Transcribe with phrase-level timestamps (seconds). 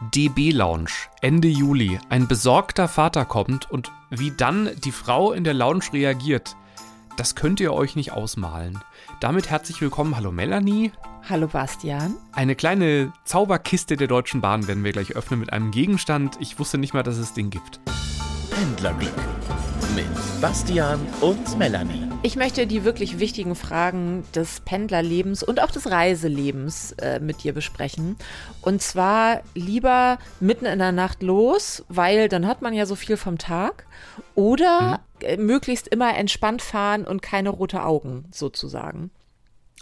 [0.00, 1.98] DB Lounge, Ende Juli.
[2.08, 6.56] Ein besorgter Vater kommt und wie dann die Frau in der Lounge reagiert,
[7.18, 8.78] das könnt ihr euch nicht ausmalen.
[9.20, 10.16] Damit herzlich willkommen.
[10.16, 10.90] Hallo Melanie.
[11.28, 12.14] Hallo Bastian.
[12.32, 16.38] Eine kleine Zauberkiste der Deutschen Bahn werden wir gleich öffnen mit einem Gegenstand.
[16.40, 17.80] Ich wusste nicht mal, dass es den gibt.
[18.50, 19.12] Pendlerblick
[19.94, 20.06] mit
[20.40, 22.09] Bastian und Melanie.
[22.22, 27.54] Ich möchte die wirklich wichtigen Fragen des Pendlerlebens und auch des Reiselebens äh, mit dir
[27.54, 28.16] besprechen.
[28.60, 33.16] Und zwar lieber mitten in der Nacht los, weil dann hat man ja so viel
[33.16, 33.86] vom Tag.
[34.34, 35.26] Oder mhm.
[35.26, 39.10] äh, möglichst immer entspannt fahren und keine rote Augen sozusagen.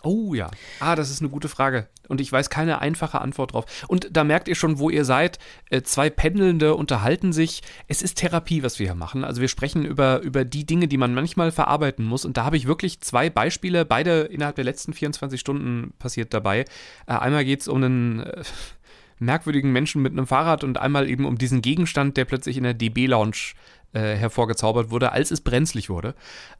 [0.02, 0.50] Oh ja.
[0.78, 1.88] Ah, das ist eine gute Frage.
[2.06, 3.84] Und ich weiß keine einfache Antwort drauf.
[3.88, 5.38] Und da merkt ihr schon, wo ihr seid.
[5.70, 7.62] Äh, zwei Pendelnde unterhalten sich.
[7.88, 9.24] Es ist Therapie, was wir hier machen.
[9.24, 12.24] Also wir sprechen über, über die Dinge, die man manchmal verarbeiten muss.
[12.24, 16.60] Und da habe ich wirklich zwei Beispiele, beide innerhalb der letzten 24 Stunden passiert dabei.
[17.06, 18.44] Äh, einmal geht es um einen äh,
[19.18, 22.74] merkwürdigen Menschen mit einem Fahrrad und einmal eben um diesen Gegenstand, der plötzlich in der
[22.74, 23.54] DB-Lounge
[23.92, 26.14] äh, hervorgezaubert wurde, als es brenzlig wurde.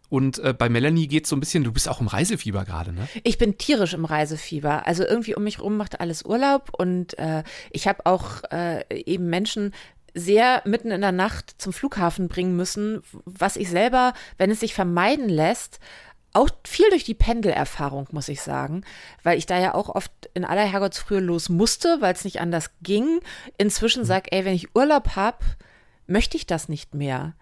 [0.09, 2.93] Und äh, bei Melanie geht es so ein bisschen, du bist auch im Reisefieber gerade,
[2.93, 3.09] ne?
[3.25, 4.87] Ich bin tierisch im Reisefieber.
[4.87, 9.29] Also irgendwie um mich rum macht alles Urlaub und äh, ich habe auch äh, eben
[9.29, 9.75] Menschen
[10.15, 14.75] sehr mitten in der Nacht zum Flughafen bringen müssen, was ich selber, wenn es sich
[14.75, 15.81] vermeiden lässt,
[16.33, 18.85] auch viel durch die Pendelerfahrung, muss ich sagen,
[19.23, 22.70] weil ich da ja auch oft in aller Herrgottsfrühe los musste, weil es nicht anders
[22.83, 23.20] ging.
[23.57, 24.07] Inzwischen mhm.
[24.07, 25.39] sag, ey, wenn ich Urlaub habe,
[26.09, 27.34] möchte ich das nicht mehr.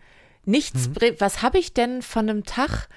[0.45, 1.17] Nichts, mhm.
[1.19, 2.89] was habe ich denn von einem Tag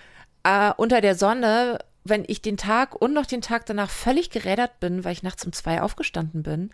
[0.44, 4.80] äh, unter der Sonne, wenn ich den Tag und noch den Tag danach völlig gerädert
[4.80, 6.72] bin, weil ich nachts um zwei aufgestanden bin?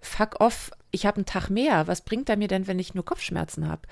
[0.00, 1.86] Fuck off, ich habe einen Tag mehr.
[1.86, 3.82] Was bringt er mir denn, wenn ich nur Kopfschmerzen habe?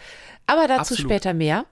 [0.46, 1.10] Aber dazu Absolut.
[1.10, 1.66] später mehr.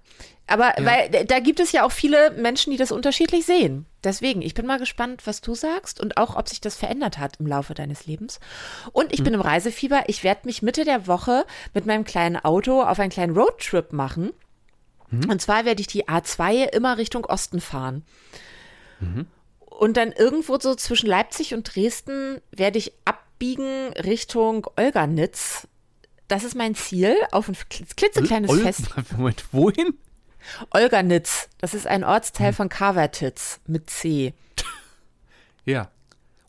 [0.46, 0.84] Aber ja.
[0.84, 3.86] weil da gibt es ja auch viele Menschen, die das unterschiedlich sehen.
[4.02, 7.36] Deswegen, ich bin mal gespannt, was du sagst und auch, ob sich das verändert hat
[7.40, 8.40] im Laufe deines Lebens.
[8.92, 9.24] Und ich hm.
[9.24, 10.04] bin im Reisefieber.
[10.08, 14.32] Ich werde mich Mitte der Woche mit meinem kleinen Auto auf einen kleinen Roadtrip machen.
[15.10, 15.30] Mhm.
[15.30, 18.04] Und zwar werde ich die A2 immer Richtung Osten fahren.
[19.00, 19.26] Mhm.
[19.58, 22.92] Und dann irgendwo so zwischen Leipzig und Dresden werde ich
[23.44, 25.68] abbiegen Richtung Olganitz.
[26.28, 27.56] Das ist mein Ziel auf ein
[27.96, 28.86] klitzekleines Ol Fest.
[29.16, 29.98] Moment, wohin?
[30.70, 31.50] Olganitz.
[31.58, 32.54] Das ist ein Ortsteil hm.
[32.54, 34.34] von Kavertitz mit C.
[35.66, 35.90] Ja.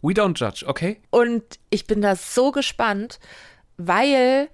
[0.02, 1.02] We don't judge, okay?
[1.10, 3.18] Und ich bin da so gespannt,
[3.78, 4.50] weil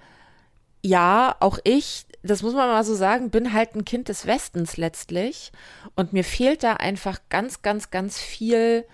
[0.84, 4.78] ja, auch ich das muss man mal so sagen, bin halt ein Kind des Westens
[4.78, 5.52] letztlich.
[5.96, 8.86] Und mir fehlt da einfach ganz, ganz, ganz viel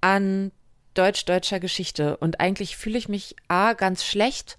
[0.00, 0.52] an
[0.94, 2.16] deutsch-deutscher Geschichte.
[2.16, 4.58] Und eigentlich fühle ich mich A, ganz schlecht,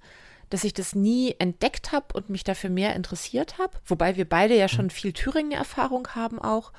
[0.50, 3.78] dass ich das nie entdeckt habe und mich dafür mehr interessiert habe.
[3.86, 6.74] Wobei wir beide ja schon viel Thüringen-Erfahrung haben auch.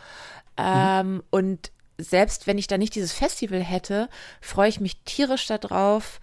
[0.56, 1.22] Ähm, mhm.
[1.30, 4.08] Und selbst wenn ich da nicht dieses Festival hätte,
[4.40, 6.20] freue ich mich tierisch darauf,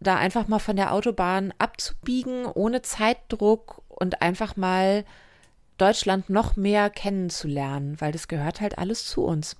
[0.00, 5.04] da einfach mal von der Autobahn abzubiegen, ohne Zeitdruck und einfach mal
[5.78, 9.56] Deutschland noch mehr kennenzulernen, weil das gehört halt alles zu uns.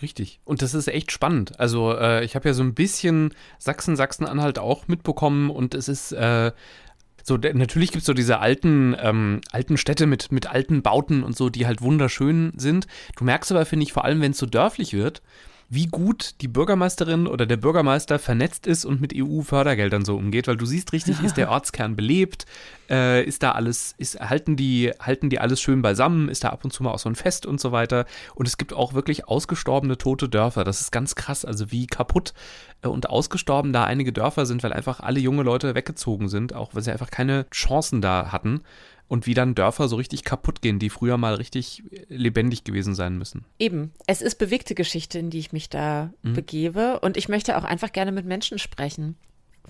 [0.00, 0.40] Richtig.
[0.44, 1.60] Und das ist echt spannend.
[1.60, 6.12] Also äh, ich habe ja so ein bisschen Sachsen, Sachsen-Anhalt auch mitbekommen und es ist
[6.12, 6.52] äh,
[7.24, 11.36] so, natürlich gibt es so diese alten, ähm, alten Städte mit, mit alten Bauten und
[11.36, 12.86] so, die halt wunderschön sind.
[13.16, 15.22] Du merkst aber, finde ich, vor allem, wenn es so dörflich wird,
[15.74, 20.58] wie gut die Bürgermeisterin oder der Bürgermeister vernetzt ist und mit EU-Fördergeldern so umgeht, weil
[20.58, 22.44] du siehst richtig, ist der Ortskern belebt,
[22.90, 26.62] äh, ist da alles, ist, halten die, halten die alles schön beisammen, ist da ab
[26.62, 28.04] und zu mal auch so ein Fest und so weiter.
[28.34, 30.62] Und es gibt auch wirklich ausgestorbene tote Dörfer.
[30.64, 32.34] Das ist ganz krass, also wie kaputt
[32.82, 36.74] äh, und ausgestorben da einige Dörfer sind, weil einfach alle junge Leute weggezogen sind, auch
[36.74, 38.60] weil sie einfach keine Chancen da hatten
[39.12, 43.18] und wie dann Dörfer so richtig kaputt gehen, die früher mal richtig lebendig gewesen sein
[43.18, 43.44] müssen.
[43.58, 46.32] Eben, es ist bewegte Geschichte, in die ich mich da mhm.
[46.32, 49.18] begebe und ich möchte auch einfach gerne mit Menschen sprechen.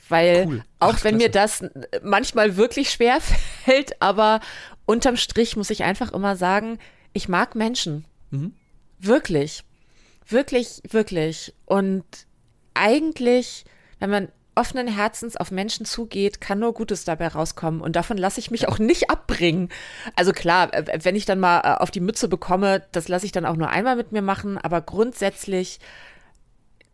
[0.09, 0.65] Weil cool.
[0.79, 1.65] auch Ach, wenn mir das
[2.05, 3.19] manchmal wirklich schwer
[3.65, 4.39] fällt, aber
[4.87, 6.79] unterm Strich muss ich einfach immer sagen,
[7.13, 8.05] ich mag Menschen.
[8.31, 8.53] Mhm.
[9.01, 9.65] Wirklich.
[10.25, 11.53] Wirklich, wirklich.
[11.65, 12.05] Und
[12.75, 13.65] eigentlich,
[13.99, 17.81] wenn man offenen Herzens auf Menschen zugeht, kann nur Gutes dabei rauskommen.
[17.81, 19.71] Und davon lasse ich mich auch nicht abbringen.
[20.17, 23.47] Also klar, wenn ich dann mal äh, auf die Mütze bekomme, das lasse ich dann
[23.47, 24.59] auch nur einmal mit mir machen.
[24.59, 25.81] Aber grundsätzlich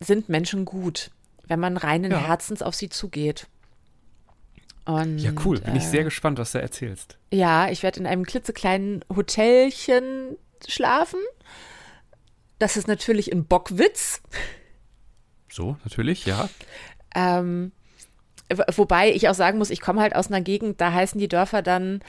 [0.01, 1.11] sind Menschen gut,
[1.47, 2.19] wenn man reinen ja.
[2.19, 3.47] Herzens auf sie zugeht.
[4.85, 5.61] Und, ja, cool.
[5.61, 7.19] Bin äh, ich sehr gespannt, was du erzählst.
[7.31, 11.21] Ja, ich werde in einem klitzekleinen Hotelchen schlafen.
[12.59, 14.23] Das ist natürlich in Bockwitz.
[15.51, 16.49] So, natürlich, ja.
[17.19, 17.73] Ähm,
[18.77, 21.63] wobei ich auch sagen muss, ich komme halt aus einer Gegend, da heißen die Dörfer
[21.63, 22.01] dann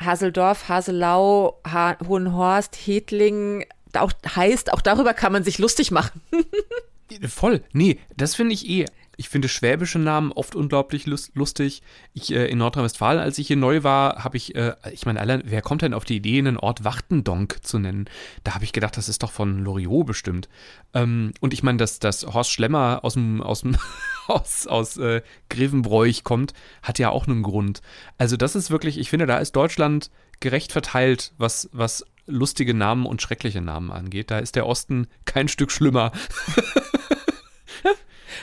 [0.00, 3.64] Haseldorf, Haselau, ha Hohenhorst, Hedling.
[3.94, 6.20] Auch heißt, auch darüber kann man sich lustig machen.
[7.28, 7.62] Voll.
[7.72, 8.86] Nee, das finde ich eh.
[9.16, 11.82] Ich finde schwäbische Namen oft unglaublich lust lustig.
[12.14, 15.62] Ich äh, in Nordrhein-Westfalen, als ich hier neu war, habe ich, äh, ich meine, wer
[15.62, 18.08] kommt denn auf die Idee, einen Ort Wachtendonk zu nennen?
[18.44, 20.48] Da habe ich gedacht, das ist doch von Loriot bestimmt.
[20.94, 23.76] Ähm, und ich meine, dass, dass Horst Schlemmer aus dem, aus dem,
[24.26, 27.82] aus, aus äh, Grevenbroich kommt, hat ja auch einen Grund.
[28.16, 30.10] Also das ist wirklich, ich finde, da ist Deutschland
[30.40, 34.30] gerecht verteilt, was, was lustige Namen und schreckliche Namen angeht.
[34.30, 36.12] Da ist der Osten kein Stück schlimmer.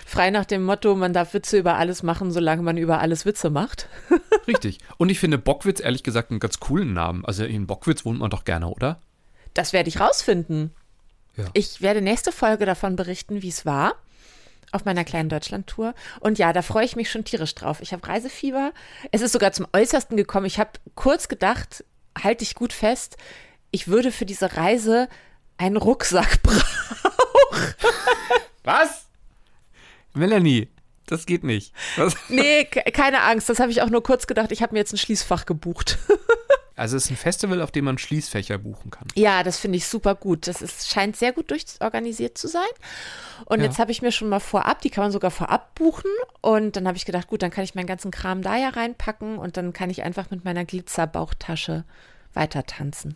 [0.07, 3.49] Frei nach dem Motto, man darf Witze über alles machen, solange man über alles Witze
[3.49, 3.89] macht.
[4.47, 4.77] Richtig.
[4.95, 7.25] Und ich finde Bockwitz ehrlich gesagt einen ganz coolen Namen.
[7.25, 9.01] Also in Bockwitz wohnt man doch gerne, oder?
[9.53, 10.73] Das werde ich rausfinden.
[11.35, 11.43] Ja.
[11.51, 13.95] Ich werde nächste Folge davon berichten, wie es war
[14.71, 15.93] auf meiner kleinen Deutschland-Tour.
[16.21, 17.81] Und ja, da freue ich mich schon tierisch drauf.
[17.81, 18.71] Ich habe Reisefieber.
[19.11, 20.45] Es ist sogar zum Äußersten gekommen.
[20.45, 21.83] Ich habe kurz gedacht,
[22.17, 23.17] halte ich gut fest,
[23.71, 25.09] ich würde für diese Reise
[25.57, 27.73] einen Rucksack brauchen.
[28.63, 29.06] Was?
[30.17, 30.69] Melanie,
[31.07, 31.73] das geht nicht.
[31.95, 32.15] Was?
[32.29, 33.49] Nee, keine Angst.
[33.49, 34.51] Das habe ich auch nur kurz gedacht.
[34.51, 35.97] Ich habe mir jetzt ein Schließfach gebucht.
[36.77, 39.07] Also es ist ein Festival, auf dem man Schließfächer buchen kann.
[39.15, 40.45] Ja, das finde ich super gut.
[40.45, 42.69] Das ist, scheint sehr gut durchorganisiert zu sein.
[43.45, 43.65] Und ja.
[43.65, 46.11] jetzt habe ich mir schon mal vorab, die kann man sogar vorab buchen.
[46.41, 49.39] Und dann habe ich gedacht, gut, dann kann ich meinen ganzen Kram da ja reinpacken
[49.39, 51.83] und dann kann ich einfach mit meiner Glitzerbauchtasche
[52.35, 53.15] weiter tanzen.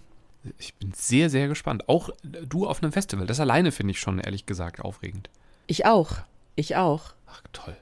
[0.58, 1.88] Ich bin sehr, sehr gespannt.
[1.88, 3.28] Auch du auf einem Festival.
[3.28, 5.30] Das alleine finde ich schon, ehrlich gesagt, aufregend.
[5.68, 6.16] Ich auch.
[6.56, 7.14] Ich auch.
[7.28, 7.76] Ach, toll.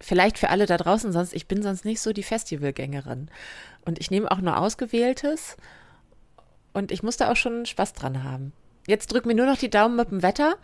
[0.00, 3.30] Vielleicht für alle da draußen, sonst, ich bin sonst nicht so die Festivalgängerin.
[3.84, 5.56] Und ich nehme auch nur Ausgewähltes.
[6.72, 8.52] Und ich muss da auch schon Spaß dran haben.
[8.86, 10.56] Jetzt drück mir nur noch die Daumen mit dem Wetter.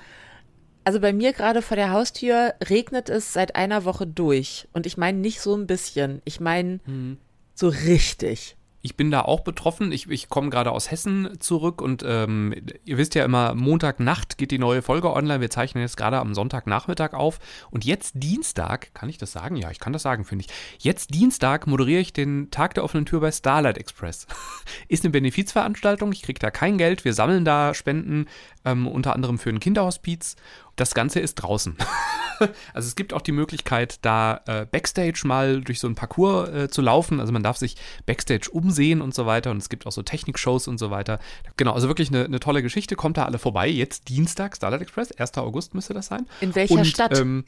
[0.85, 4.69] Also bei mir gerade vor der Haustür regnet es seit einer Woche durch.
[4.73, 6.21] Und ich meine nicht so ein bisschen.
[6.25, 7.19] Ich meine hm.
[7.55, 8.58] so richtig
[8.89, 9.93] ich bin da auch betroffen.
[9.93, 12.55] Ich, ich komme gerade aus Hessen zurück und ähm,
[12.87, 15.43] ihr wisst ja immer, Montagnacht geht die neue Folge online.
[15.43, 17.39] Wir zeichnen jetzt gerade am Sonntagnachmittag auf.
[17.71, 19.57] Und jetzt Dienstag, kann ich das sagen?
[19.57, 20.83] Ja, ich kann das sagen, finde ich.
[20.83, 24.27] Jetzt Dienstag moderiere ich den Tag der offenen Tür bei Starlight Express.
[24.89, 26.11] Ist eine Benefizveranstaltung.
[26.13, 27.05] Ich kriege da kein Geld.
[27.05, 28.25] Wir sammeln da Spenden,
[28.65, 30.37] ähm, unter anderem für ein Kinderhospiz.
[30.77, 31.77] Das Ganze ist draußen.
[32.75, 36.69] also es gibt auch die Möglichkeit, da äh, Backstage mal durch so ein Parcours äh,
[36.69, 37.21] zu laufen.
[37.21, 37.77] Also man darf sich
[38.07, 39.51] Backstage umsehen und so weiter.
[39.51, 41.19] Und es gibt auch so Technikshows und so weiter.
[41.57, 42.97] Genau, also wirklich eine, eine tolle Geschichte.
[42.97, 43.69] Kommt da alle vorbei.
[43.69, 45.37] Jetzt Dienstag, Starlight Express, 1.
[45.39, 46.27] August müsste das sein.
[46.41, 47.19] In welcher und, Stadt?
[47.19, 47.45] Ähm,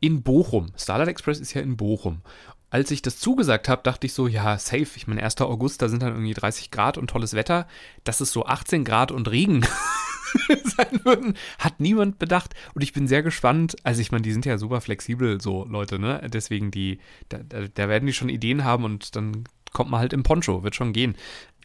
[0.00, 0.72] in Bochum.
[0.76, 2.22] Starlight Express ist ja in Bochum
[2.70, 4.88] als ich das zugesagt habe, dachte ich so, ja, safe.
[4.94, 5.40] Ich meine, 1.
[5.40, 7.66] August, da sind dann irgendwie 30 Grad und tolles Wetter.
[8.04, 9.66] Das ist so 18 Grad und Regen
[10.64, 12.54] sein würden, hat niemand bedacht.
[12.74, 13.76] Und ich bin sehr gespannt.
[13.82, 16.26] Also ich meine, die sind ja super flexibel, so Leute, ne?
[16.32, 20.22] Deswegen die, da, da werden die schon Ideen haben und dann kommt man halt im
[20.22, 21.16] Poncho, wird schon gehen.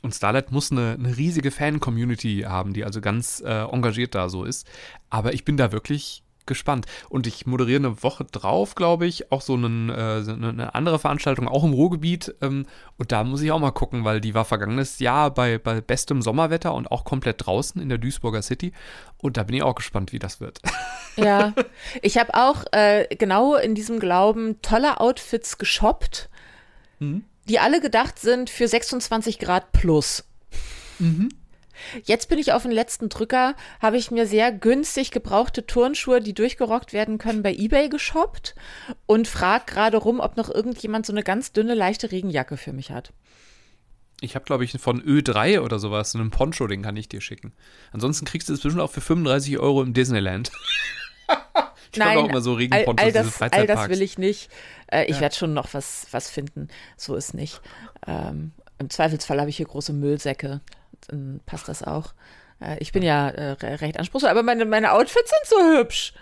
[0.01, 4.43] Und Starlight muss eine, eine riesige Fan-Community haben, die also ganz äh, engagiert da so
[4.43, 4.67] ist.
[5.09, 6.85] Aber ich bin da wirklich gespannt.
[7.09, 11.47] Und ich moderiere eine Woche drauf, glaube ich, auch so einen, äh, eine andere Veranstaltung,
[11.47, 12.35] auch im Ruhrgebiet.
[12.41, 12.65] Ähm,
[12.97, 16.21] und da muss ich auch mal gucken, weil die war vergangenes Jahr bei, bei bestem
[16.21, 18.73] Sommerwetter und auch komplett draußen in der Duisburger City.
[19.17, 20.61] Und da bin ich auch gespannt, wie das wird.
[21.17, 21.53] Ja,
[22.01, 26.29] ich habe auch äh, genau in diesem Glauben tolle Outfits geshoppt,
[26.99, 27.23] mhm.
[27.47, 30.25] die alle gedacht sind für 26 Grad plus.
[30.99, 31.29] Mhm.
[32.03, 36.33] Jetzt bin ich auf den letzten Drücker, habe ich mir sehr günstig gebrauchte Turnschuhe, die
[36.33, 38.55] durchgerockt werden können, bei eBay geshoppt
[39.05, 42.91] und frage gerade rum, ob noch irgendjemand so eine ganz dünne, leichte Regenjacke für mich
[42.91, 43.13] hat.
[44.21, 47.21] Ich habe, glaube ich, von Ö3 oder sowas, so einen Poncho, den kann ich dir
[47.21, 47.53] schicken.
[47.91, 50.51] Ansonsten kriegst du es bestimmt auch für 35 Euro im Disneyland.
[51.91, 54.49] ich Nein, auch immer so all, all, das, all das will ich nicht.
[54.87, 55.21] Äh, ich ja.
[55.21, 56.69] werde schon noch was, was finden.
[56.95, 57.61] So ist nicht.
[58.07, 60.61] Ähm, Im Zweifelsfall habe ich hier große Müllsäcke
[61.07, 62.13] dann passt das auch.
[62.59, 66.13] Äh, ich bin ja äh, recht anspruchsvoll, aber meine, meine Outfits sind so hübsch.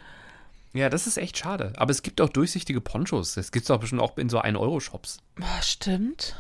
[0.73, 1.71] Ja, das ist echt schade.
[1.77, 3.35] Aber es gibt auch durchsichtige Ponchos.
[3.35, 5.19] Das gibt es auch bestimmt auch in so 1-Euro-Shops.
[5.39, 6.35] Oh, stimmt.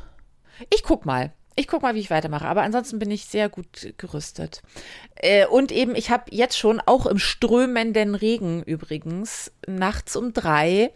[0.73, 1.31] Ich guck mal.
[1.55, 2.47] Ich guck mal, wie ich weitermache.
[2.47, 4.63] Aber ansonsten bin ich sehr gut gerüstet.
[5.15, 10.91] Äh, und eben, ich habe jetzt schon auch im strömenden Regen übrigens nachts um drei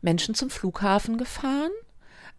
[0.00, 1.70] Menschen zum Flughafen gefahren.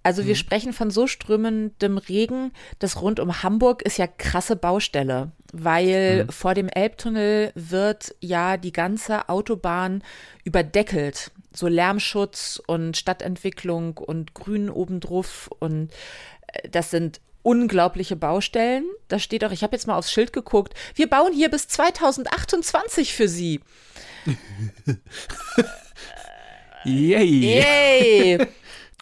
[0.03, 0.37] Also wir mhm.
[0.37, 6.29] sprechen von so strömendem Regen, das rund um Hamburg ist ja krasse Baustelle, weil mhm.
[6.29, 10.03] vor dem Elbtunnel wird ja die ganze Autobahn
[10.43, 11.31] überdeckelt.
[11.55, 15.91] So Lärmschutz und Stadtentwicklung und Grün obendrauf und
[16.47, 18.85] äh, das sind unglaubliche Baustellen.
[19.07, 23.13] Da steht auch, ich habe jetzt mal aufs Schild geguckt, wir bauen hier bis 2028
[23.13, 23.61] für Sie.
[26.85, 27.59] Yay.
[27.61, 28.47] Yay.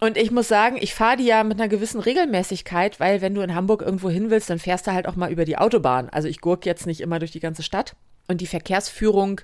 [0.02, 3.42] Und ich muss sagen, ich fahre die ja mit einer gewissen Regelmäßigkeit, weil wenn du
[3.42, 6.10] in Hamburg irgendwo hin willst, dann fährst du halt auch mal über die Autobahn.
[6.10, 7.96] Also ich gurk jetzt nicht immer durch die ganze Stadt.
[8.28, 9.42] Und die Verkehrsführung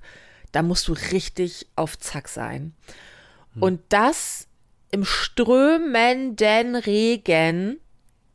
[0.51, 2.73] da musst du richtig auf Zack sein.
[3.53, 3.63] Hm.
[3.63, 4.47] Und das
[4.91, 7.79] im strömenden Regen,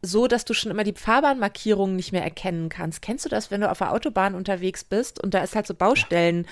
[0.02, 3.02] so dass du schon immer die Fahrbahnmarkierungen nicht mehr erkennen kannst.
[3.02, 5.74] Kennst du das, wenn du auf der Autobahn unterwegs bist und da ist halt so
[5.74, 6.46] Baustellen,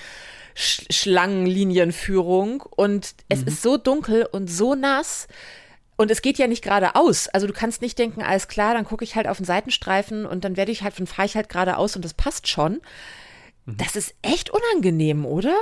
[0.55, 3.49] Sch Schlangenlinienführung und es mhm.
[3.49, 5.29] ist so dunkel und so nass,
[6.00, 7.28] und es geht ja nicht geradeaus.
[7.28, 10.45] Also du kannst nicht denken, alles klar, dann gucke ich halt auf den Seitenstreifen und
[10.45, 12.80] dann werde ich halt, dann fahre ich halt geradeaus und das passt schon.
[13.66, 13.76] Mhm.
[13.76, 15.54] Das ist echt unangenehm, oder?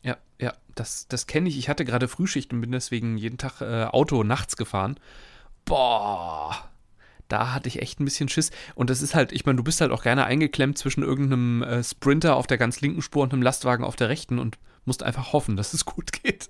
[0.00, 1.58] Ja, ja, das, das kenne ich.
[1.58, 4.98] Ich hatte gerade Frühschicht und bin deswegen jeden Tag äh, Auto nachts gefahren.
[5.66, 6.70] Boah,
[7.28, 8.50] da hatte ich echt ein bisschen Schiss.
[8.74, 11.84] Und das ist halt, ich meine, du bist halt auch gerne eingeklemmt zwischen irgendeinem äh,
[11.84, 14.56] Sprinter auf der ganz linken Spur und einem Lastwagen auf der rechten und
[14.86, 16.48] musst einfach hoffen, dass es gut geht.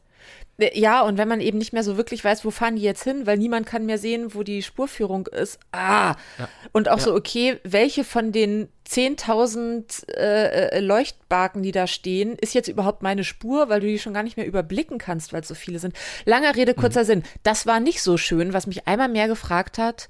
[0.59, 3.05] Äh, ja, und wenn man eben nicht mehr so wirklich weiß, wo fahren die jetzt
[3.05, 5.59] hin, weil niemand kann mehr sehen, wo die Spurführung ist.
[5.73, 6.15] Ah!
[6.39, 6.49] Ja.
[6.73, 7.05] Und auch ja.
[7.05, 13.03] so, okay, welche von den 10.000 äh, äh, Leuchtbarken, die da stehen, ist jetzt überhaupt
[13.03, 15.79] meine Spur, weil du die schon gar nicht mehr überblicken kannst, weil es so viele
[15.79, 15.95] sind.
[16.25, 17.07] Langer Rede, kurzer mhm.
[17.07, 17.23] Sinn.
[17.43, 20.09] Das war nicht so schön, was mich einmal mehr gefragt hat,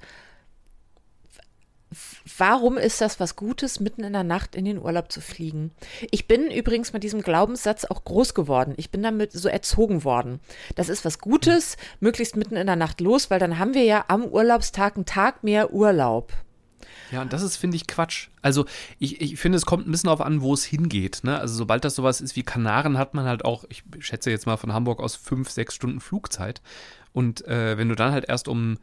[2.39, 5.73] warum ist das was Gutes, mitten in der Nacht in den Urlaub zu fliegen?
[6.11, 8.75] Ich bin übrigens mit diesem Glaubenssatz auch groß geworden.
[8.77, 10.41] Ich bin damit so erzogen worden.
[10.75, 14.05] Das ist was Gutes, möglichst mitten in der Nacht los, weil dann haben wir ja
[14.09, 16.33] am Urlaubstag einen Tag mehr Urlaub.
[17.11, 18.29] Ja, und das ist, finde ich, Quatsch.
[18.41, 18.65] Also,
[18.99, 21.21] ich, ich finde, es kommt ein bisschen darauf an, wo es hingeht.
[21.25, 21.39] Ne?
[21.39, 24.57] Also, sobald das sowas ist wie Kanaren, hat man halt auch, ich schätze jetzt mal
[24.57, 26.63] von Hamburg aus fünf, sechs Stunden Flugzeit.
[27.13, 28.79] Und äh, wenn du dann halt erst um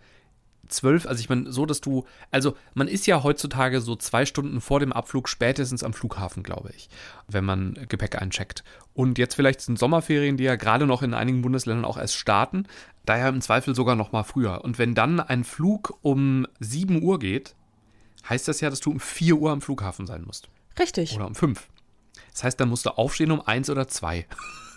[0.69, 4.61] zwölf, also ich meine, so, dass du, also man ist ja heutzutage so zwei Stunden
[4.61, 6.89] vor dem Abflug spätestens am Flughafen, glaube ich,
[7.27, 8.63] wenn man Gepäck eincheckt.
[8.93, 12.65] Und jetzt vielleicht sind Sommerferien, die ja gerade noch in einigen Bundesländern auch erst starten,
[13.05, 14.63] daher im Zweifel sogar noch mal früher.
[14.63, 17.55] Und wenn dann ein Flug um 7 Uhr geht,
[18.27, 20.49] heißt das ja, dass du um 4 Uhr am Flughafen sein musst.
[20.77, 21.15] Richtig.
[21.15, 21.67] Oder um 5.
[22.33, 24.25] Das heißt, dann musst du aufstehen um 1 oder 2.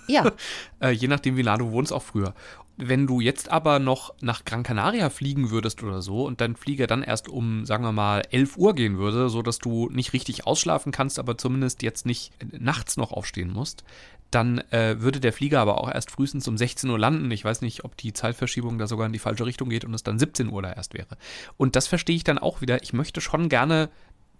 [0.09, 0.33] Ja.
[0.81, 2.35] äh, je nachdem, wie nah du wohnst, auch früher.
[2.76, 6.87] Wenn du jetzt aber noch nach Gran Canaria fliegen würdest oder so und dein Flieger
[6.87, 10.91] dann erst um, sagen wir mal, 11 Uhr gehen würde, sodass du nicht richtig ausschlafen
[10.91, 13.85] kannst, aber zumindest jetzt nicht nachts noch aufstehen musst,
[14.31, 17.31] dann äh, würde der Flieger aber auch erst frühestens um 16 Uhr landen.
[17.31, 20.02] Ich weiß nicht, ob die Zeitverschiebung da sogar in die falsche Richtung geht und es
[20.02, 21.19] dann 17 Uhr da erst wäre.
[21.59, 22.83] Und das verstehe ich dann auch wieder.
[22.83, 23.91] Ich möchte schon gerne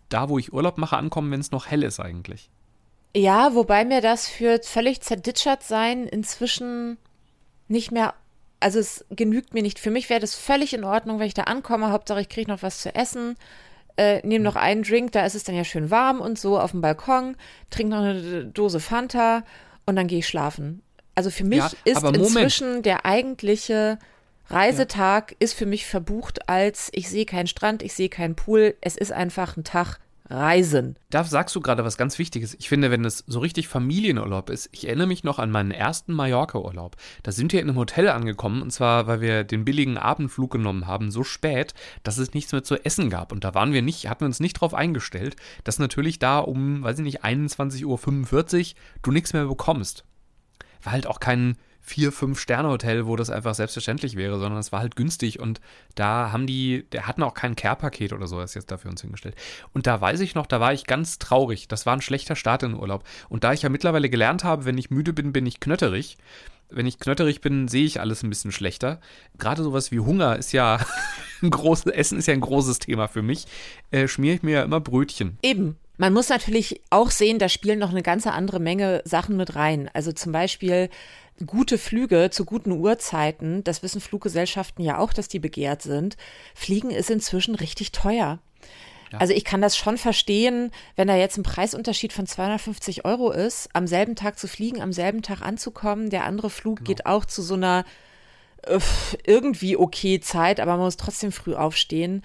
[0.09, 2.51] da, wo ich Urlaub mache, ankommen, wenn es noch hell ist eigentlich.
[3.15, 6.97] Ja, wobei mir das für völlig zerditschert sein inzwischen
[7.69, 8.15] nicht mehr
[8.63, 9.79] also es genügt mir nicht.
[9.79, 11.91] Für mich wäre das völlig in Ordnung, wenn ich da ankomme.
[11.91, 13.37] Hauptsache, ich kriege noch was zu essen.
[13.97, 16.71] Äh, nehme noch einen Drink, da ist es dann ja schön warm und so auf
[16.71, 17.37] dem Balkon.
[17.69, 19.45] Trinke noch eine Dose Fanta
[19.85, 20.83] und dann gehe ich schlafen.
[21.15, 23.99] Also für mich ja, ist inzwischen der eigentliche
[24.49, 25.37] Reisetag ja.
[25.41, 28.77] ist für mich verbucht als ich sehe keinen Strand, ich sehe keinen Pool.
[28.81, 29.99] Es ist einfach ein Tag
[30.33, 30.97] Reisen.
[31.11, 32.55] Da sagst du gerade was ganz Wichtiges.
[32.55, 36.15] Ich finde, wenn es so richtig Familienurlaub ist, ich erinnere mich noch an meinen ersten
[36.15, 36.97] Mallorca-Urlaub.
[37.23, 40.87] Da sind wir in einem Hotel angekommen und zwar, weil wir den billigen Abendflug genommen
[40.87, 43.31] haben, so spät, dass es nichts mehr zu essen gab.
[43.31, 46.83] Und da waren wir nicht, hatten wir uns nicht drauf eingestellt, dass natürlich da um,
[46.83, 50.05] weiß ich nicht, 21.45 Uhr du nichts mehr bekommst.
[50.83, 54.71] War halt auch kein vier, fünf Sterne Hotel, wo das einfach selbstverständlich wäre, sondern es
[54.71, 55.61] war halt günstig und
[55.97, 59.35] da haben die, der hatten auch kein Care-Paket oder so, ist jetzt dafür uns hingestellt.
[59.75, 61.67] Und da weiß ich noch, da war ich ganz traurig.
[61.67, 63.05] Das war ein schlechter Start in den Urlaub.
[63.29, 66.19] Und da ich ja mittlerweile gelernt habe, wenn ich müde bin, bin ich knötterig.
[66.71, 69.01] Wenn ich knötterig bin, sehe ich alles ein bisschen schlechter.
[69.37, 70.79] Gerade sowas wie Hunger ist ja
[71.43, 73.47] ein großes, Essen ist ja ein großes Thema für mich.
[73.91, 75.37] Äh, schmiere ich mir ja immer Brötchen.
[75.43, 75.77] Eben.
[75.99, 79.91] Man muss natürlich auch sehen, da spielen noch eine ganze andere Menge Sachen mit rein.
[79.93, 80.89] Also zum Beispiel
[81.47, 86.17] gute Flüge zu guten Uhrzeiten, das wissen Fluggesellschaften ja auch, dass die begehrt sind,
[86.55, 88.39] Fliegen ist inzwischen richtig teuer.
[89.13, 89.19] Ja.
[89.19, 93.69] Also ich kann das schon verstehen, wenn da jetzt ein Preisunterschied von 250 Euro ist,
[93.75, 96.09] am selben Tag zu fliegen, am selben Tag anzukommen.
[96.09, 96.89] Der andere Flug genau.
[96.89, 97.85] geht auch zu so einer
[98.63, 98.79] äh,
[99.27, 102.25] irgendwie okay Zeit, aber man muss trotzdem früh aufstehen.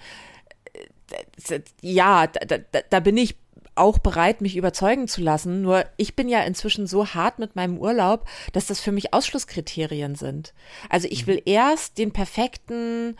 [1.50, 3.36] Äh, ja, da, da, da bin ich
[3.78, 5.62] auch bereit, mich überzeugen zu lassen.
[5.62, 10.14] Nur ich bin ja inzwischen so hart mit meinem Urlaub, dass das für mich Ausschlusskriterien
[10.14, 10.54] sind.
[10.88, 11.26] Also ich mhm.
[11.28, 13.16] will erst den perfekten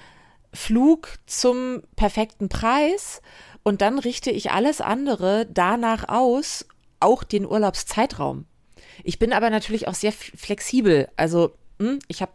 [0.52, 3.20] Flug zum perfekten Preis
[3.62, 6.66] und dann richte ich alles andere danach aus,
[7.00, 8.46] auch den Urlaubszeitraum.
[9.04, 11.08] Ich bin aber natürlich auch sehr flexibel.
[11.16, 12.32] Also hm, ich habe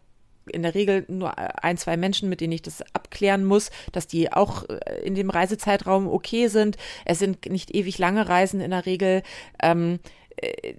[0.51, 4.31] in der Regel nur ein, zwei Menschen, mit denen ich das abklären muss, dass die
[4.31, 6.77] auch äh, in dem Reisezeitraum okay sind.
[7.05, 9.23] Es sind nicht ewig lange Reisen in der Regel.
[9.61, 9.99] Ähm,
[10.37, 10.73] äh,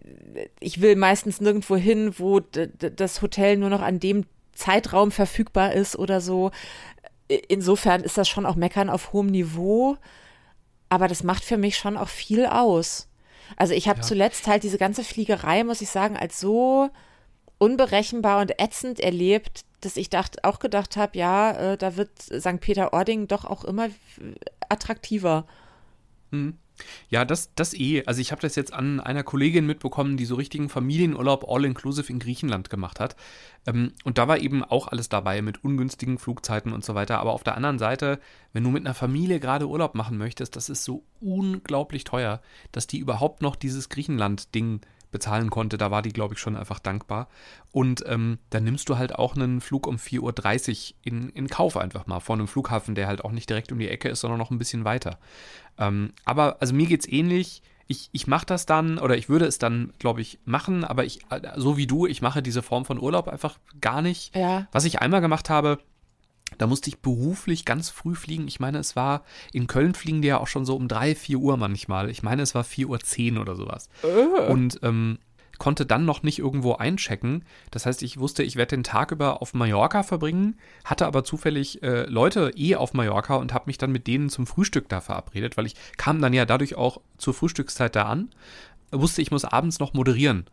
[0.61, 5.97] ich will meistens nirgendwo hin, wo das Hotel nur noch an dem Zeitraum verfügbar ist
[5.97, 6.51] oder so.
[7.49, 9.97] Insofern ist das schon auch Meckern auf hohem Niveau.
[10.91, 13.09] Aber das macht für mich schon auch viel aus.
[13.57, 14.05] Also ich habe Ja.
[14.05, 16.91] zuletzt halt diese ganze Fliegerei, muss ich sagen, als so
[17.59, 22.61] unberechenbar und ätzend erlebt, dass ich dacht, auch gedacht habe, ja, äh, da wird St.
[22.61, 23.91] Peter-Ording doch auch immer äh,
[24.69, 25.47] attraktiver.
[27.09, 28.03] Ja, das, das eh.
[28.07, 32.19] Also ich habe das jetzt an einer Kollegin mitbekommen, die so richtigen Familienurlaub all-inclusive in
[32.19, 33.15] Griechenland gemacht hat.
[33.67, 37.21] Ähm, und da war eben auch alles dabei mit ungünstigen Flugzeiten und so weiter.
[37.21, 38.19] Aber auf der anderen Seite,
[38.53, 42.41] wenn du mit einer Familie gerade Urlaub machen möchtest, das ist so unglaublich teuer,
[42.73, 44.81] dass die überhaupt noch dieses Griechenland-Ding
[45.15, 45.79] bezahlen konnte.
[45.79, 47.29] Da war die, glaube ich, schon einfach dankbar.
[47.71, 51.77] Und ähm, dann nimmst du halt auch einen Flug um 4.30 Uhr in, in Kauf
[51.77, 54.39] einfach mal vor einem Flughafen, der halt auch nicht direkt um die Ecke ist, sondern
[54.39, 55.19] noch ein bisschen weiter.
[55.79, 57.63] Ähm, aber also mir geht's ähnlich.
[57.87, 61.21] Ich, ich mache das dann oder ich würde es dann, glaube ich, machen, aber ich,
[61.31, 64.35] äh, so wie du, ich mache diese Form von Urlaub einfach gar nicht.
[64.35, 64.67] Ja.
[64.73, 65.79] Was ich einmal gemacht habe,
[66.59, 68.47] da musste ich beruflich ganz früh fliegen.
[68.47, 71.39] Ich meine, es war, in Köln fliegen die ja auch schon so um 3, 4
[71.39, 72.11] Uhr manchmal.
[72.11, 73.89] Ich meine, es war 4.10 Uhr oder sowas.
[74.49, 75.19] Und ähm,
[75.59, 77.45] konnte dann noch nicht irgendwo einchecken.
[77.71, 81.83] Das heißt, ich wusste, ich werde den Tag über auf Mallorca verbringen, hatte aber zufällig
[81.83, 85.57] äh, Leute eh auf Mallorca und habe mich dann mit denen zum Frühstück da verabredet,
[85.57, 88.31] weil ich kam dann ja dadurch auch zur Frühstückszeit da an,
[88.91, 90.47] wusste, ich muss abends noch moderieren.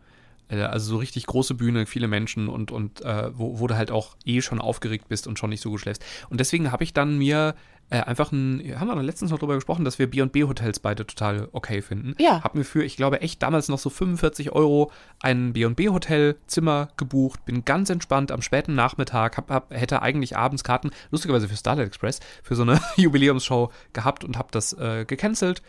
[0.49, 3.91] Äh, Also so richtig große Bühne, viele Menschen und, und äh, wo, wo du halt
[3.91, 6.03] auch eh schon aufgeregt bist und schon nicht so gut schläfst.
[6.29, 7.55] Und deswegen habe ich dann mir
[7.91, 11.49] äh, einfach ein, haben wir noch letztens noch drüber gesprochen, dass wir B&B-Hotels beide total
[11.51, 12.15] okay finden.
[12.19, 12.41] Ja.
[12.41, 17.65] Hab mir für, ich glaube echt damals noch so 45 Euro ein B&B-Hotel-Zimmer gebucht, bin
[17.65, 22.21] ganz entspannt am späten Nachmittag, hab, hab, hätte eigentlich abends Karten, lustigerweise für Starlight Express,
[22.43, 25.61] für so eine Jubiläumsshow gehabt und habe das äh, gecancelt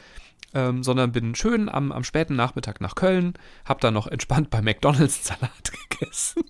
[0.55, 4.63] ähm, sondern bin schön am, am späten Nachmittag nach Köln, hab dann noch entspannt bei
[4.63, 6.43] McDonalds Salat gegessen,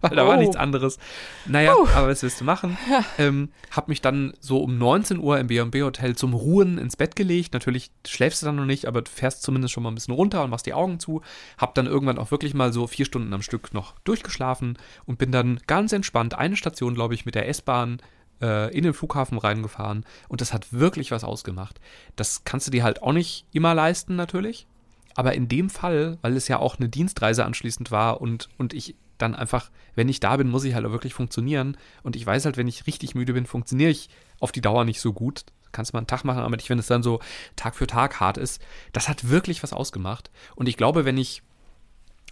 [0.00, 0.40] weil da war Oh.
[0.40, 0.98] nichts anderes.
[1.46, 2.78] Naja, aber was willst du machen?
[3.18, 7.16] Ähm, hab mich dann so um 19 Uhr im B&B Hotel zum Ruhen ins Bett
[7.16, 7.52] gelegt.
[7.52, 10.44] Natürlich schläfst du dann noch nicht, aber du fährst zumindest schon mal ein bisschen runter
[10.44, 11.22] und machst die Augen zu.
[11.56, 15.32] Hab dann irgendwann auch wirklich mal so vier Stunden am Stück noch durchgeschlafen und bin
[15.32, 17.98] dann ganz entspannt eine Station, glaube ich, mit der S-Bahn
[18.40, 21.80] äh, in den Flughafen reingefahren und das hat wirklich was ausgemacht.
[22.16, 24.66] Das kannst du dir halt auch nicht immer leisten, natürlich.
[25.14, 28.94] Aber in dem Fall, weil es ja auch eine Dienstreise anschließend war und, und ich
[29.18, 31.76] dann einfach, wenn ich da bin, muss ich halt auch wirklich funktionieren.
[32.02, 35.00] Und ich weiß halt, wenn ich richtig müde bin, funktioniere ich auf die Dauer nicht
[35.00, 35.44] so gut.
[35.72, 37.20] Kannst mal einen Tag machen, aber nicht, wenn es dann so
[37.56, 38.62] Tag für Tag hart ist.
[38.92, 40.30] Das hat wirklich was ausgemacht.
[40.54, 41.42] Und ich glaube, wenn ich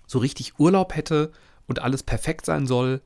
[0.07, 1.33] so richtig Urlaub hätte
[1.67, 3.03] und alles perfekt sein soll,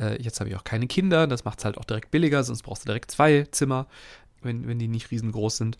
[0.00, 2.62] äh, jetzt habe ich auch keine Kinder, das macht es halt auch direkt billiger, sonst
[2.62, 3.86] brauchst du direkt zwei Zimmer,
[4.42, 5.78] wenn, wenn die nicht riesengroß sind.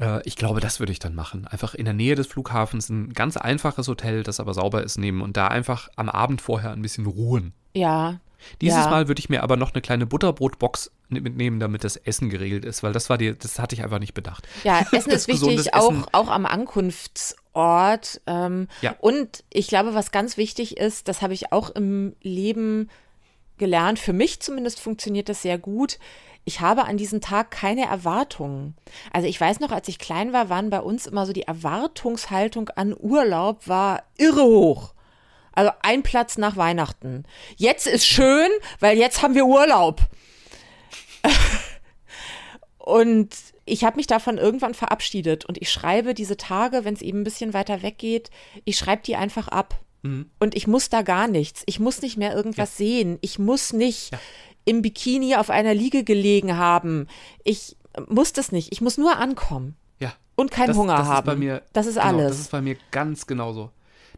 [0.00, 1.46] Äh, ich glaube, das würde ich dann machen.
[1.46, 5.20] Einfach in der Nähe des Flughafens ein ganz einfaches Hotel, das aber sauber ist, nehmen
[5.20, 7.52] und da einfach am Abend vorher ein bisschen ruhen.
[7.74, 8.20] Ja.
[8.60, 8.90] Dieses ja.
[8.90, 12.82] Mal würde ich mir aber noch eine kleine Butterbrotbox mitnehmen, damit das Essen geregelt ist,
[12.82, 14.46] weil das war die, das hatte ich einfach nicht bedacht.
[14.64, 16.04] Ja, Essen ist wichtig, auch, Essen.
[16.12, 18.20] auch am Ankunftsort.
[18.26, 18.94] Ähm, Ja.
[19.00, 22.88] Und ich glaube, was ganz wichtig ist, das habe ich auch im Leben
[23.58, 25.98] gelernt, für mich zumindest funktioniert das sehr gut.
[26.44, 28.76] Ich habe an diesem Tag keine Erwartungen.
[29.12, 32.68] Also ich weiß noch, als ich klein war, waren bei uns immer so die Erwartungshaltung
[32.70, 34.94] an Urlaub war irre hoch.
[35.52, 37.24] Also ein Platz nach Weihnachten.
[37.56, 40.02] Jetzt ist schön, weil jetzt haben wir Urlaub.
[42.78, 47.22] Und ich habe mich davon irgendwann verabschiedet und ich schreibe diese Tage, wenn es eben
[47.22, 48.30] ein bisschen weiter weggeht,
[48.64, 49.80] ich schreibe die einfach ab.
[50.38, 51.62] Und ich muss da gar nichts.
[51.66, 53.18] Ich muss nicht mehr irgendwas sehen.
[53.20, 54.10] Ich muss nicht
[54.64, 57.06] im Bikini auf einer Liege gelegen haben.
[57.44, 57.76] Ich
[58.08, 58.72] muss das nicht.
[58.72, 60.12] Ich muss nur ankommen Ja.
[60.34, 61.18] und keinen das, Hunger das haben.
[61.28, 62.28] Ist bei mir, das ist genau, alles.
[62.30, 63.70] Das ist bei mir ganz genauso.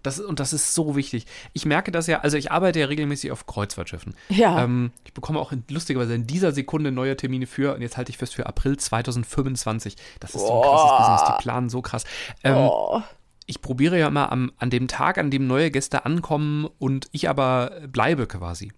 [0.02, 1.26] Das, und das ist so wichtig.
[1.54, 4.14] Ich merke das ja, also ich arbeite ja regelmäßig auf Kreuzfahrtschiffen.
[4.28, 4.62] Ja.
[4.62, 8.10] Ähm, ich bekomme auch in, lustigerweise in dieser Sekunde neue Termine für, und jetzt halte
[8.10, 9.96] ich fest, für April 2025.
[10.20, 12.04] Das ist so ein krasses Business, die planen so krass.
[12.44, 13.02] Ähm, oh.
[13.48, 17.28] Ich probiere ja immer am, an dem Tag, an dem neue Gäste ankommen und ich
[17.28, 18.72] aber bleibe quasi.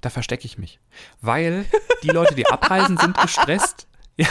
[0.00, 0.80] Da verstecke ich mich.
[1.20, 1.66] Weil
[2.02, 3.86] die Leute, die abreisen, sind gestresst.
[4.18, 4.28] Ja,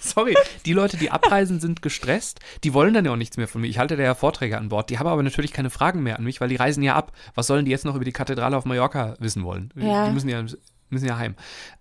[0.00, 0.34] sorry.
[0.64, 2.40] Die Leute, die abreisen, sind gestresst.
[2.64, 3.66] Die wollen dann ja auch nichts mehr von mir.
[3.66, 4.88] Ich halte da ja Vorträge an Bord.
[4.88, 7.12] Die haben aber natürlich keine Fragen mehr an mich, weil die reisen ja ab.
[7.34, 9.74] Was sollen die jetzt noch über die Kathedrale auf Mallorca wissen wollen?
[9.76, 10.06] Ja.
[10.06, 10.42] Die müssen ja,
[10.88, 11.34] müssen ja heim.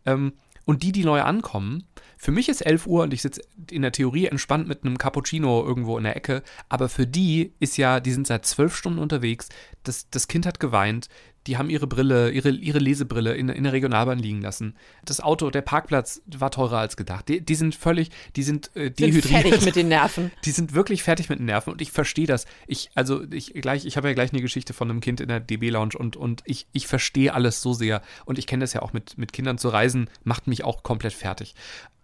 [0.05, 0.33] Ähm,
[0.65, 1.85] und die, die neu ankommen,
[2.25, 5.63] für mich ist 11 Uhr und ich sitze in der Theorie entspannt mit einem Cappuccino
[5.63, 9.49] irgendwo in der Ecke, aber für die ist ja, die sind seit zwölf Stunden unterwegs,
[9.83, 11.07] das, das Kind hat geweint,
[11.47, 14.75] die haben ihre Brille, ihre, ihre Lesebrille in, in der Regionalbahn liegen lassen.
[15.03, 17.27] Das Auto, der Parkplatz war teurer als gedacht.
[17.29, 19.25] Die, die sind völlig, die sind äh, Sind dehydriert.
[19.43, 20.31] fertig mit den Nerven.
[20.43, 22.45] Die sind wirklich fertig mit den Nerven und ich verstehe das.
[22.67, 25.39] Ich, also ich gleich, ich habe ja gleich eine Geschichte von einem Kind in der
[25.39, 28.01] DB-Lounge und, und ich, ich verstehe alles so sehr.
[28.25, 31.13] Und ich kenne das ja auch mit, mit Kindern zu reisen, macht mich auch komplett
[31.13, 31.55] fertig.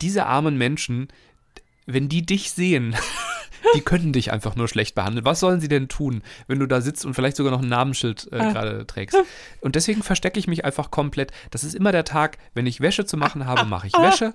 [0.01, 1.07] Diese armen Menschen,
[1.85, 2.95] wenn die dich sehen,
[3.75, 5.25] die können dich einfach nur schlecht behandeln.
[5.25, 8.29] Was sollen sie denn tun, wenn du da sitzt und vielleicht sogar noch ein Namensschild
[8.31, 8.51] äh, Ah.
[8.51, 9.17] gerade trägst?
[9.61, 11.31] Und deswegen verstecke ich mich einfach komplett.
[11.51, 14.33] Das ist immer der Tag, wenn ich Wäsche zu machen habe, mache ich Wäsche.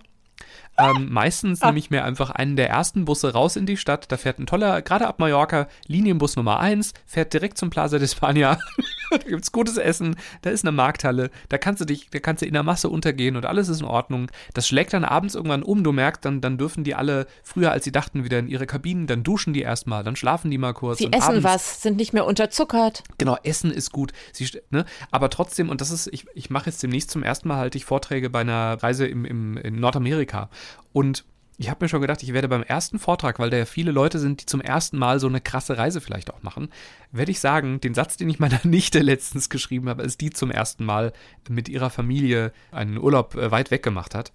[0.79, 4.11] Ähm, meistens nehme ich mir einfach einen der ersten Busse raus in die Stadt.
[4.11, 8.07] Da fährt ein toller, gerade ab Mallorca, Linienbus Nummer 1, fährt direkt zum Plaza de
[8.07, 8.59] España.
[9.11, 12.47] da gibt's gutes Essen, da ist eine Markthalle, da kannst du dich, da kannst du
[12.47, 14.31] in der Masse untergehen und alles ist in Ordnung.
[14.55, 17.85] Das schlägt dann abends irgendwann um, du merkst, dann, dann dürfen die alle früher als
[17.85, 20.99] sie dachten wieder in ihre Kabinen, dann duschen die erstmal, dann schlafen die mal kurz.
[20.99, 23.03] Sie essen abends, was, sind nicht mehr unterzuckert.
[23.19, 24.13] Genau, Essen ist gut.
[24.33, 24.85] Sie, ne?
[25.11, 27.85] Aber trotzdem, und das ist, ich, ich mache jetzt demnächst zum ersten Mal halte ich
[27.85, 30.51] Vorträge bei einer Reise im, im, in Nordamerika.
[30.93, 31.25] Und
[31.59, 34.19] ich habe mir schon gedacht, ich werde beim ersten Vortrag, weil da ja viele Leute
[34.19, 36.69] sind, die zum ersten Mal so eine krasse Reise vielleicht auch machen,
[37.13, 40.51] werde ich sagen, den Satz, den ich meiner Nichte letztens geschrieben habe, als die zum
[40.51, 41.13] ersten Mal
[41.49, 44.33] mit ihrer Familie einen Urlaub äh, weit weg gemacht hat.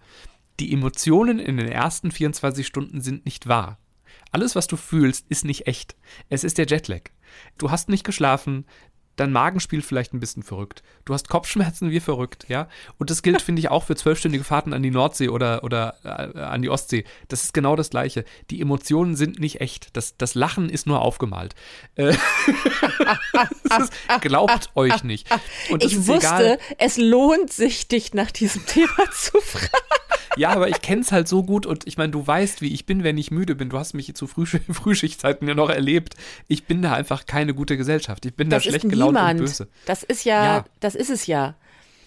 [0.59, 3.77] Die Emotionen in den ersten 24 Stunden sind nicht wahr.
[4.31, 5.95] Alles, was du fühlst, ist nicht echt.
[6.29, 7.01] Es ist der Jetlag.
[7.57, 8.65] Du hast nicht geschlafen,
[9.21, 10.81] dein Magen spielt vielleicht ein bisschen verrückt.
[11.05, 12.67] Du hast Kopfschmerzen wie verrückt, ja.
[12.97, 16.39] Und das gilt, finde ich, auch für zwölfstündige Fahrten an die Nordsee oder, oder äh,
[16.39, 17.05] an die Ostsee.
[17.27, 18.25] Das ist genau das Gleiche.
[18.49, 19.95] Die Emotionen sind nicht echt.
[19.95, 21.53] Das, das Lachen ist nur aufgemalt.
[21.95, 22.10] Äh,
[23.79, 25.27] ist, glaubt euch nicht.
[25.69, 26.60] Und Ich wusste, egal.
[26.79, 29.69] es lohnt sich, dich nach diesem Thema zu fragen.
[30.38, 32.86] Ja, aber ich kenne es halt so gut und ich meine, du weißt, wie ich
[32.86, 33.69] bin, wenn ich müde bin.
[33.69, 36.15] Du hast mich zu Frühsch Frühschichtzeiten ja noch erlebt.
[36.47, 38.25] Ich bin da einfach keine gute Gesellschaft.
[38.25, 39.67] Ich bin Das da schlecht gelaunt niemand.
[39.86, 40.65] Das ist ja, Ja.
[40.80, 41.56] das ist es ja.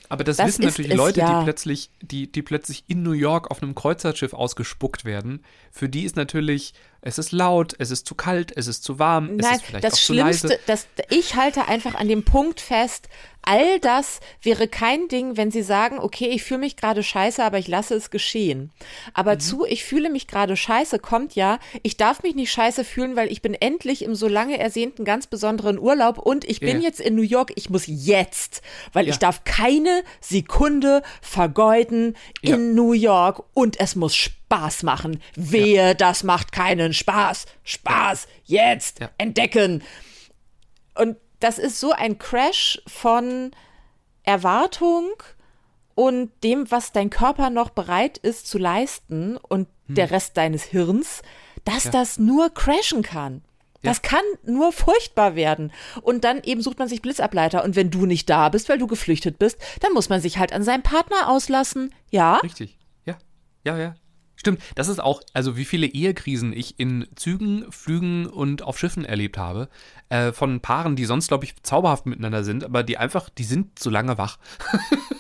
[0.09, 1.39] Aber das, Das wissen natürlich Leute, ja.
[1.41, 5.43] die plötzlich, die, die plötzlich in New York auf einem Kreuzfahrtschiff ausgespuckt werden.
[5.73, 6.75] Für die ist natürlich,
[7.07, 9.85] es ist laut, es ist zu kalt, es ist zu warm, es Nein, ist vielleicht
[9.85, 10.61] das auch zu Schlimmste, leise.
[10.67, 13.09] das, ich halte einfach an dem Punkt fest,
[13.47, 17.59] all das wäre kein Ding, wenn sie sagen, okay, ich fühle mich gerade scheiße, aber
[17.59, 18.73] ich lasse es geschehen.
[19.13, 19.41] Aber Mhm.
[19.41, 23.31] zu, ich fühle mich gerade scheiße, kommt ja, ich darf mich nicht scheiße fühlen, weil
[23.31, 26.85] ich bin endlich im so lange ersehnten ganz besonderen Urlaub und ich bin Ja.
[26.89, 28.63] jetzt in New York, ich muss jetzt,
[28.95, 29.19] weil ich Ja.
[29.21, 32.55] darf keine Sekunde vergeuden Ja.
[32.57, 34.15] in New York und es muss
[34.47, 35.21] Spaß machen.
[35.35, 37.47] Wehe, das macht keinen Spaß.
[37.65, 39.11] Spaß, jetzt, Ja.
[39.19, 39.83] entdecken.
[40.95, 43.51] Und das ist so ein Crash von
[44.23, 45.11] Erwartung
[45.95, 51.23] und dem, was dein Körper noch bereit ist zu leisten und der Rest deines Hirns,
[51.65, 53.43] dass das nur crashen kann.
[53.83, 55.71] Das kann nur furchtbar werden.
[56.01, 57.63] Und dann eben sucht man sich Blitzableiter.
[57.65, 60.55] Und wenn du nicht da bist, weil du geflüchtet bist, dann muss man sich halt
[60.55, 61.95] an seinem Partner auslassen.
[62.11, 62.37] Ja?
[62.37, 62.79] Richtig.
[63.05, 63.19] Ja.
[63.63, 63.95] Ja, ja.
[64.45, 64.61] Stimmt.
[64.75, 69.39] Das ist auch, also wie viele Ehekrisen ich in Zügen, Flügen und auf Schiffen erlebt
[69.39, 69.71] habe.
[70.11, 73.79] Äh, von Paaren, die sonst, glaube ich, zauberhaft miteinander sind, aber die einfach, die sind
[73.79, 74.37] zu lange wach.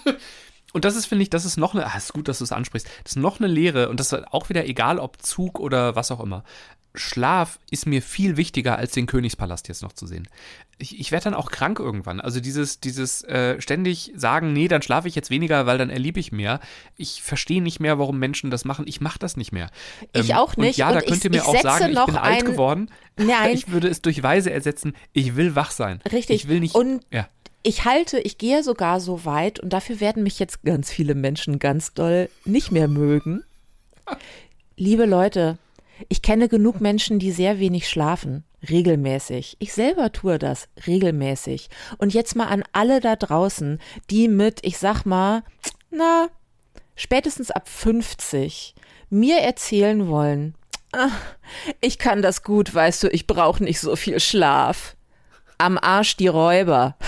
[0.75, 2.53] Und das ist, finde ich, das ist noch eine, ah, ist gut, dass du es
[2.53, 5.95] ansprichst, das ist noch eine Lehre und das ist auch wieder egal, ob Zug oder
[5.95, 6.43] was auch immer.
[6.95, 10.29] Schlaf ist mir viel wichtiger, als den Königspalast jetzt noch zu sehen.
[10.79, 12.21] Ich, ich werde dann auch krank irgendwann.
[12.21, 16.19] Also dieses, dieses äh, ständig sagen, nee, dann schlafe ich jetzt weniger, weil dann erlebe
[16.21, 16.61] ich mehr.
[16.97, 18.85] Ich verstehe nicht mehr, warum Menschen das machen.
[18.89, 19.71] Ich mache das nicht mehr.
[20.13, 20.75] Ich auch nicht.
[20.75, 22.45] Und ja, da Und könnt ich- ihr mir ich auch sagen, ich bin alt ein-
[22.45, 22.91] geworden.
[23.17, 23.51] Nein.
[23.55, 24.95] Ich würde es durch Weise ersetzen.
[25.13, 26.01] Ich will wach sein.
[26.11, 26.43] Richtig.
[26.45, 26.75] Ich will nicht.
[26.75, 27.29] Und ja.
[27.63, 31.59] ich halte, ich gehe sogar so weit und dafür werden mich jetzt ganz viele Menschen
[31.61, 33.43] ganz doll nicht mehr mögen.
[34.77, 35.59] Liebe Leute,
[36.09, 39.57] ich kenne genug Menschen, die sehr wenig schlafen, regelmäßig.
[39.59, 41.69] Ich selber tue das regelmäßig.
[41.99, 43.79] Und jetzt mal an alle da draußen,
[44.11, 45.43] die mit, ich sag mal,
[45.91, 46.29] na,
[46.97, 48.75] spätestens ab 50
[49.11, 50.55] mir erzählen wollen,
[50.93, 51.11] "Ah,
[51.81, 54.97] ich kann das gut, weißt du, ich brauche nicht so viel Schlaf.
[55.59, 56.97] Am Arsch die Räuber.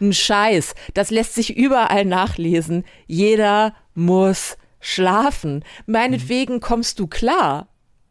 [0.00, 0.74] Ein Scheiß.
[0.94, 2.84] Das lässt sich überall nachlesen.
[3.06, 5.64] Jeder muss schlafen.
[5.86, 7.68] Meinetwegen kommst du klar.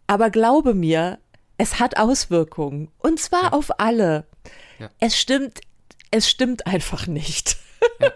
[0.07, 1.19] Aber glaube mir,
[1.57, 2.89] es hat Auswirkungen.
[2.97, 4.25] Und zwar auf alle.
[4.79, 4.89] Ja.
[4.99, 5.61] Es stimmt,
[6.11, 7.57] es stimmt einfach nicht.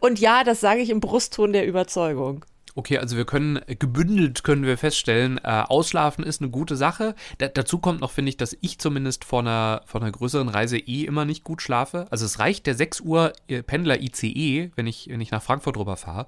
[0.00, 2.44] Und ja, das sage ich im Brustton der Überzeugung.
[2.76, 7.14] Okay, also wir können äh, gebündelt können wir feststellen, äh, Ausschlafen ist eine gute Sache.
[7.38, 10.78] Da, dazu kommt noch, finde ich, dass ich zumindest vor einer, vor einer größeren Reise
[10.78, 12.06] eh immer nicht gut schlafe.
[12.10, 15.76] Also es reicht der 6 Uhr äh, Pendler ICE, wenn ich, wenn ich nach Frankfurt
[15.76, 16.26] rüber fahre.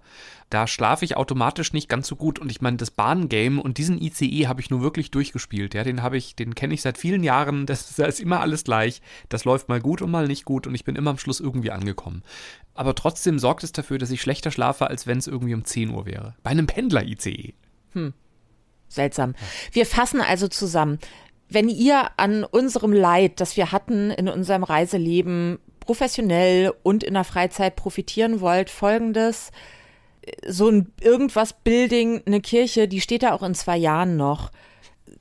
[0.48, 2.38] Da schlafe ich automatisch nicht ganz so gut.
[2.38, 5.74] Und ich meine, das Bahngame und diesen ICE habe ich nur wirklich durchgespielt.
[5.74, 7.66] Ja, den habe ich, den kenne ich seit vielen Jahren.
[7.66, 9.02] Das, da ist immer alles gleich.
[9.28, 10.66] Das läuft mal gut und mal nicht gut.
[10.66, 12.22] Und ich bin immer am Schluss irgendwie angekommen.
[12.74, 15.90] Aber trotzdem sorgt es dafür, dass ich schlechter schlafe, als wenn es irgendwie um 10
[15.90, 16.35] Uhr wäre.
[16.42, 17.54] Bei einem Pendler-ICE.
[18.88, 19.35] Seltsam.
[19.72, 20.98] Wir fassen also zusammen.
[21.48, 27.24] Wenn ihr an unserem Leid, das wir hatten in unserem Reiseleben, professionell und in der
[27.24, 29.50] Freizeit profitieren wollt, folgendes.
[30.46, 34.50] So ein irgendwas Building, eine Kirche, die steht da auch in zwei Jahren noch.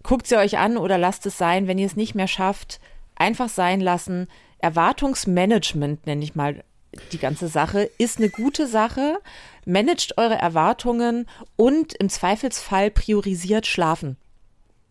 [0.04, 2.80] Guckt sie euch an oder lasst es sein, wenn ihr es nicht mehr schafft,
[3.16, 4.28] einfach sein lassen.
[4.60, 6.64] Erwartungsmanagement nenne ich mal
[7.12, 9.20] die ganze Sache, ist eine gute Sache.
[9.66, 14.18] Managt eure Erwartungen und im Zweifelsfall priorisiert schlafen.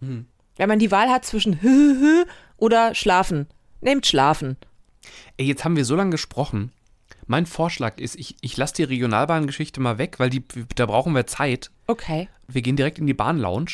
[0.01, 0.27] Hm.
[0.57, 1.59] Wenn man die Wahl hat zwischen
[2.57, 3.47] oder schlafen,
[3.81, 4.57] nehmt schlafen.
[5.37, 6.73] Ey, jetzt haben wir so lange gesprochen.
[7.27, 10.43] Mein Vorschlag ist, ich, ich lasse die Regionalbahngeschichte mal weg, weil die,
[10.75, 11.71] da brauchen wir Zeit.
[11.87, 12.29] Okay.
[12.49, 13.71] Wir gehen direkt in die Bahnlounge.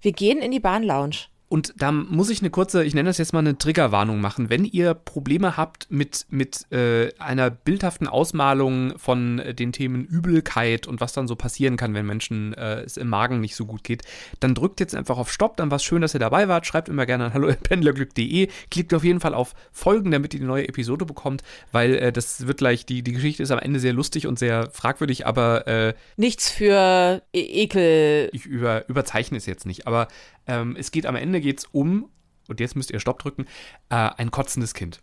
[0.00, 1.16] Wir gehen in die Bahnlounge.
[1.48, 4.50] Und da muss ich eine kurze, ich nenne das jetzt mal eine Triggerwarnung machen.
[4.50, 10.86] Wenn ihr Probleme habt mit, mit äh, einer bildhaften Ausmalung von äh, den Themen Übelkeit
[10.86, 13.82] und was dann so passieren kann, wenn Menschen äh, es im Magen nicht so gut
[13.82, 14.02] geht,
[14.40, 15.56] dann drückt jetzt einfach auf Stopp.
[15.56, 16.66] Dann war es schön, dass ihr dabei wart.
[16.66, 18.48] Schreibt immer gerne an hallo.pendlerglück.de.
[18.70, 22.46] Klickt auf jeden Fall auf Folgen, damit ihr die neue Episode bekommt, weil äh, das
[22.46, 25.66] wird gleich, die, die Geschichte ist am Ende sehr lustig und sehr fragwürdig, aber.
[25.66, 28.28] Äh, Nichts für e Ekel.
[28.32, 30.08] Ich über, überzeichne es jetzt nicht, aber
[30.48, 32.10] ähm, es geht am Ende geht's um,
[32.48, 33.44] und jetzt müsst ihr Stopp drücken,
[33.90, 35.00] äh, ein kotzendes Kind.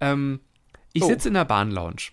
[0.00, 0.40] Ähm,
[0.92, 1.08] ich oh.
[1.08, 2.10] sitze in der Bahnlounge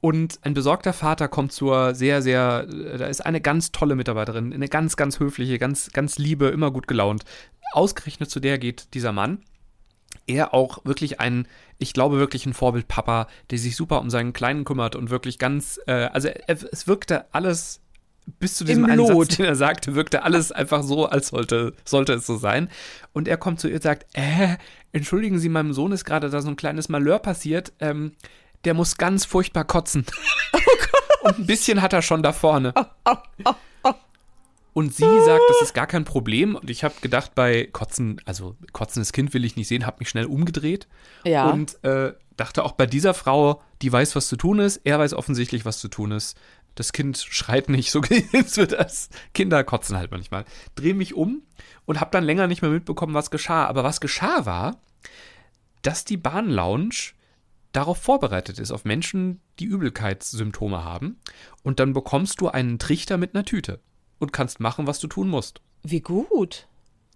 [0.00, 4.52] und ein besorgter Vater kommt zur sehr, sehr, äh, da ist eine ganz tolle Mitarbeiterin,
[4.52, 7.24] eine ganz, ganz höfliche, ganz, ganz liebe, immer gut gelaunt.
[7.72, 9.42] Ausgerechnet zu der geht dieser Mann.
[10.26, 14.64] Er auch wirklich ein, ich glaube wirklich ein Vorbildpapa, der sich super um seinen Kleinen
[14.64, 17.80] kümmert und wirklich ganz, äh, also es wirkte alles
[18.26, 22.14] bis zu diesem einen Satz, den er sagte, wirkte alles einfach so, als sollte, sollte
[22.14, 22.68] es so sein.
[23.12, 24.56] Und er kommt zu ihr und sagt, äh,
[24.92, 27.72] entschuldigen Sie, meinem Sohn ist gerade da so ein kleines Malheur passiert.
[27.80, 28.12] Ähm,
[28.64, 30.06] der muss ganz furchtbar kotzen.
[31.26, 32.74] Oh und ein bisschen hat er schon da vorne.
[33.06, 33.14] Oh,
[33.46, 33.54] oh,
[34.74, 36.56] und sie sagt, das ist gar kein Problem.
[36.56, 40.08] Und ich habe gedacht, bei Kotzen, also kotzendes Kind will ich nicht sehen, habe mich
[40.08, 40.88] schnell umgedreht.
[41.24, 41.48] Ja.
[41.48, 44.80] Und äh, dachte auch bei dieser Frau, die weiß, was zu tun ist.
[44.84, 46.36] Er weiß offensichtlich, was zu tun ist
[46.74, 49.08] das Kind schreit nicht, so geht's wird das.
[49.32, 50.44] Kinder kotzen halt manchmal.
[50.74, 51.42] Drehe mich um
[51.86, 53.66] und habe dann länger nicht mehr mitbekommen, was geschah.
[53.66, 54.80] Aber was geschah war,
[55.82, 57.12] dass die Bahnlounge
[57.72, 61.18] darauf vorbereitet ist, auf Menschen, die Übelkeitssymptome haben.
[61.62, 63.80] Und dann bekommst du einen Trichter mit einer Tüte
[64.18, 65.60] und kannst machen, was du tun musst.
[65.82, 66.66] Wie gut.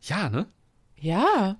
[0.02, 0.46] Ja, ne?
[0.96, 1.56] Ja.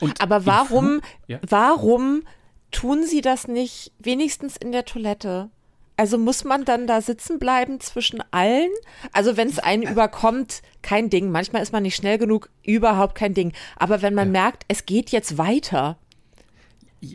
[0.00, 1.40] Und Aber warum, ja?
[1.46, 2.22] warum
[2.70, 5.50] tun sie das nicht wenigstens in der Toilette?
[5.96, 8.70] Also muss man dann da sitzen bleiben zwischen allen?
[9.12, 11.30] Also wenn es einen überkommt, kein Ding.
[11.30, 13.52] Manchmal ist man nicht schnell genug, überhaupt kein Ding.
[13.76, 14.42] Aber wenn man ja.
[14.42, 15.96] merkt, es geht jetzt weiter,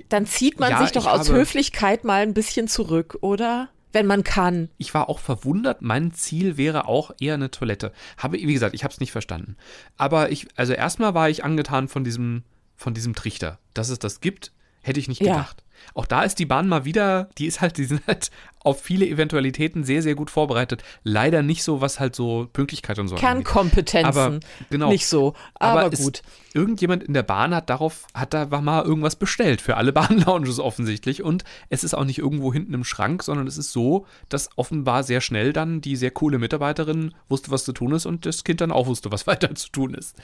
[0.09, 3.69] dann zieht man ja, sich doch aus Höflichkeit mal ein bisschen zurück, oder?
[3.93, 4.69] Wenn man kann.
[4.77, 5.81] Ich war auch verwundert.
[5.81, 7.91] Mein Ziel wäre auch eher eine Toilette.
[8.17, 9.57] Habe, wie gesagt, ich habe es nicht verstanden.
[9.97, 12.43] Aber ich, also erstmal war ich angetan von diesem,
[12.77, 14.53] von diesem Trichter, dass es das gibt.
[14.81, 15.57] Hätte ich nicht gedacht.
[15.59, 15.70] Ja.
[15.93, 18.31] Auch da ist die Bahn mal wieder, die ist halt, die sind halt
[18.63, 20.83] auf viele Eventualitäten sehr, sehr gut vorbereitet.
[21.03, 24.05] Leider nicht so, was halt so Pünktlichkeit und so Kernkompetenzen.
[24.05, 24.39] Aber
[24.69, 24.89] genau.
[24.89, 26.21] Nicht so, aber, aber gut.
[26.53, 31.23] irgendjemand in der Bahn hat darauf, hat da mal irgendwas bestellt für alle Bahnlounges offensichtlich.
[31.23, 35.03] Und es ist auch nicht irgendwo hinten im Schrank, sondern es ist so, dass offenbar
[35.03, 38.61] sehr schnell dann die sehr coole Mitarbeiterin wusste, was zu tun ist und das Kind
[38.61, 40.15] dann auch wusste, was weiter zu tun ist.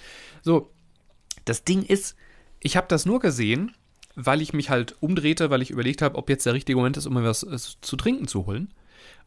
[0.44, 0.72] So,
[1.46, 2.16] das Ding ist,
[2.60, 3.74] ich habe das nur gesehen,
[4.20, 7.06] weil ich mich halt umdrehte, weil ich überlegt habe, ob jetzt der richtige Moment ist,
[7.06, 8.74] um mir was äh, zu trinken zu holen.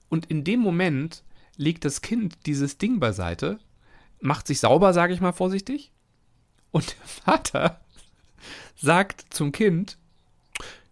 [0.08, 1.22] Und in dem Moment
[1.56, 3.60] legt das Kind dieses Ding beiseite,
[4.20, 5.92] macht sich sauber, sage ich mal vorsichtig,
[6.72, 7.80] und der Vater
[8.76, 9.96] sagt zum Kind,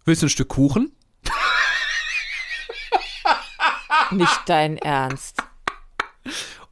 [0.04, 0.92] willst du ein Stück Kuchen?
[4.12, 5.42] Nicht dein Ernst.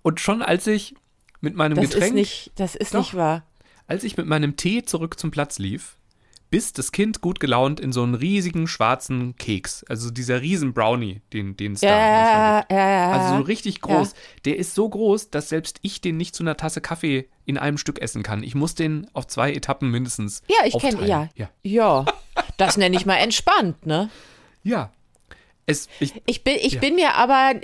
[0.03, 0.95] Und schon als ich
[1.41, 2.11] mit meinem das Getränk.
[2.11, 3.45] Ist nicht, das ist doch, nicht wahr.
[3.89, 5.97] Als ich mit meinem Tee zurück zum Platz lief,
[6.51, 11.21] bis das Kind gut gelaunt in so einen riesigen schwarzen Keks, also dieser riesen Brownie,
[11.33, 14.15] den, den es ja, ja, ja, Also so richtig groß.
[14.45, 17.79] Der ist so groß, dass selbst ich den nicht zu einer Tasse Kaffee in einem
[17.79, 18.43] Stück essen kann.
[18.43, 20.43] Ich muss den auf zwei Etappen mindestens.
[20.49, 21.29] Ja, ich kenne, ja.
[21.35, 21.49] ja.
[21.63, 22.05] Ja.
[22.57, 24.11] Das nenne ich mal entspannt, ne?
[24.63, 24.93] Ja.
[25.67, 27.55] Es, ich, ich, bin, ich bin mir aber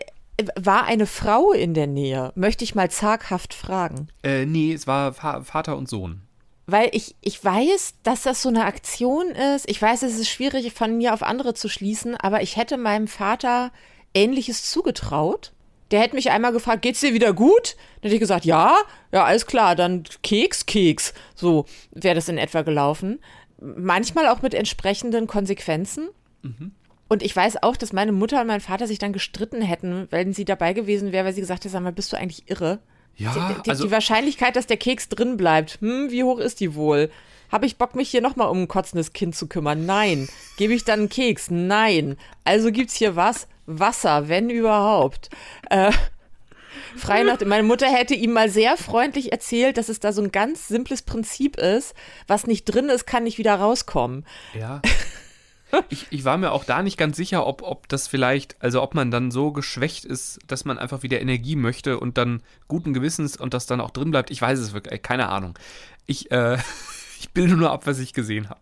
[0.56, 2.32] war eine Frau in der Nähe?
[2.34, 4.08] Möchte ich mal zaghaft fragen.
[4.24, 6.22] Äh, nee, es war Vater und Sohn
[6.66, 9.68] weil ich, ich weiß, dass das so eine Aktion ist.
[9.68, 13.08] Ich weiß, es ist schwierig von mir auf andere zu schließen, aber ich hätte meinem
[13.08, 13.72] Vater
[14.14, 15.52] Ähnliches zugetraut.
[15.90, 17.76] Der hätte mich einmal gefragt, geht's dir wieder gut?
[17.96, 18.74] Dann hätte ich gesagt, ja,
[19.12, 21.12] ja, alles klar, dann Keks, Keks.
[21.34, 23.20] So wäre das in etwa gelaufen.
[23.60, 26.08] Manchmal auch mit entsprechenden Konsequenzen.
[26.42, 26.72] Mhm.
[27.08, 30.32] Und ich weiß auch, dass meine Mutter und mein Vater sich dann gestritten hätten, wenn
[30.32, 32.78] sie dabei gewesen wäre, weil sie gesagt hätte, sag mal, bist du eigentlich irre?
[33.16, 36.74] Ja, die, also die Wahrscheinlichkeit, dass der Keks drin bleibt, hm, wie hoch ist die
[36.74, 37.10] wohl?
[37.50, 39.84] Habe ich Bock, mich hier nochmal um ein kotzendes Kind zu kümmern?
[39.84, 40.28] Nein.
[40.56, 41.50] Gebe ich dann einen Keks?
[41.50, 42.16] Nein.
[42.44, 43.46] Also gibt's hier was?
[43.66, 45.28] Wasser, wenn überhaupt.
[45.68, 45.92] Äh,
[46.96, 47.40] frei nach.
[47.44, 51.02] Meine Mutter hätte ihm mal sehr freundlich erzählt, dass es da so ein ganz simples
[51.02, 51.94] Prinzip ist.
[52.26, 54.24] Was nicht drin ist, kann nicht wieder rauskommen.
[54.58, 54.80] Ja.
[55.88, 58.94] Ich, ich war mir auch da nicht ganz sicher, ob, ob das vielleicht, also ob
[58.94, 63.36] man dann so geschwächt ist, dass man einfach wieder Energie möchte und dann guten Gewissens
[63.36, 64.30] und das dann auch drin bleibt.
[64.30, 65.58] Ich weiß es wirklich, keine Ahnung.
[66.06, 66.58] Ich, äh,
[67.20, 68.60] ich bilde nur ab, was ich gesehen habe.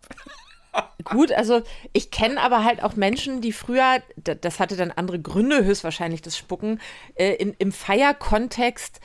[1.03, 5.65] Gut, also ich kenne aber halt auch Menschen, die früher, das hatte dann andere Gründe,
[5.65, 6.79] höchstwahrscheinlich das Spucken,
[7.15, 9.01] äh, in, im Feierkontext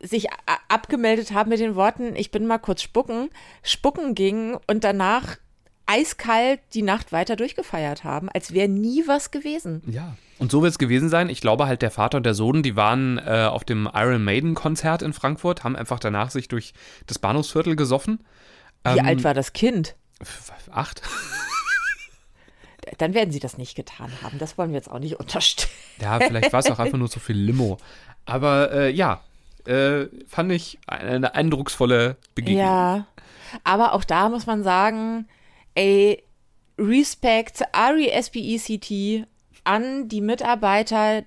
[0.00, 0.26] sich
[0.68, 3.30] abgemeldet haben mit den Worten, ich bin mal kurz spucken,
[3.62, 5.36] spucken gingen und danach
[5.92, 9.82] eiskalt die Nacht weiter durchgefeiert haben, als wäre nie was gewesen.
[9.86, 10.16] Ja.
[10.38, 11.28] Und so wird es gewesen sein.
[11.28, 14.54] Ich glaube halt, der Vater und der Sohn, die waren äh, auf dem Iron Maiden
[14.54, 16.72] Konzert in Frankfurt, haben einfach danach sich durch
[17.06, 18.24] das Bahnhofsviertel gesoffen.
[18.84, 19.94] Wie ähm, alt war das Kind?
[20.70, 21.02] Acht.
[22.98, 24.38] Dann werden sie das nicht getan haben.
[24.38, 25.70] Das wollen wir jetzt auch nicht unterstellen.
[26.00, 27.78] Ja, vielleicht war es auch einfach nur so viel Limo.
[28.24, 29.20] Aber äh, ja,
[29.66, 32.64] äh, fand ich eine eindrucksvolle Begegnung.
[32.64, 33.06] Ja,
[33.62, 35.28] aber auch da muss man sagen,
[35.74, 36.22] ey,
[36.78, 39.26] Respect, R-E-S-P-E-C-T
[39.64, 41.22] an die Mitarbeiter,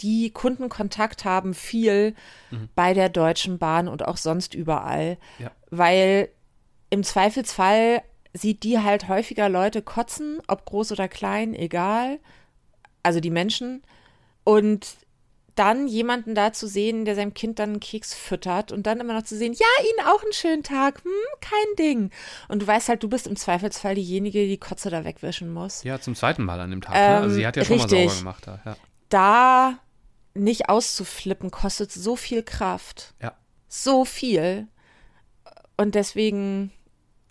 [0.00, 2.14] die Kundenkontakt haben, viel
[2.50, 2.68] mhm.
[2.74, 5.18] bei der Deutschen Bahn und auch sonst überall.
[5.38, 5.50] Ja.
[5.70, 6.28] Weil
[6.90, 12.18] im Zweifelsfall sieht die halt häufiger Leute kotzen, ob groß oder klein, egal.
[13.02, 13.82] Also die Menschen.
[14.44, 14.86] Und
[15.56, 19.14] dann jemanden da zu sehen, der seinem Kind dann einen Keks füttert und dann immer
[19.14, 22.10] noch zu sehen, ja, Ihnen auch einen schönen Tag, hm, kein Ding.
[22.48, 25.82] Und du weißt halt, du bist im Zweifelsfall diejenige, die Kotze da wegwischen muss.
[25.82, 26.94] Ja, zum zweiten Mal an dem Tag.
[26.94, 27.16] Ähm, ne?
[27.22, 27.98] Also sie hat ja schon richtig.
[27.98, 28.46] mal sauber gemacht.
[28.46, 28.76] Da, ja.
[29.08, 29.78] da
[30.34, 33.14] nicht auszuflippen, kostet so viel Kraft.
[33.22, 33.32] Ja.
[33.66, 34.68] So viel.
[35.78, 36.70] Und deswegen